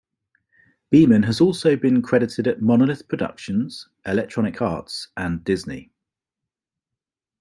Beeman 0.91 1.21
has 1.25 1.39
also 1.39 1.75
been 1.75 2.01
credited 2.01 2.47
at 2.47 2.59
Monolith 2.59 3.07
Productions, 3.07 3.87
Electronic 4.03 4.59
Arts 4.59 5.09
and 5.15 5.43
Disney. 5.43 5.91